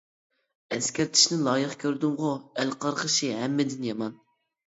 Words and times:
ئەسكەرتىشنى 0.75 1.37
لايىق 1.47 1.75
كۆردۈمغۇ، 1.83 2.31
ئەل 2.63 2.73
قارغىشى 2.85 3.29
ھەممىدىن 3.43 3.87
يامان. 3.91 4.19